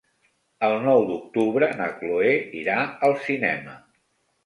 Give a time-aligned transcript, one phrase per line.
[0.67, 3.81] El nou d'octubre na Chloé irà al cinema.